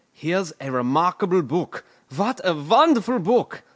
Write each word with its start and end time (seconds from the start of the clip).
"Here's 0.13 0.51
a 0.59 0.71
remarkable 0.71 1.43
book! 1.43 1.83
What 2.15 2.41
a 2.43 2.55
wonderful 2.55 3.19
book!" 3.19 3.61